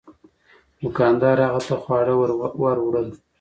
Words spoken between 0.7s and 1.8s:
دوکاندار هغه ته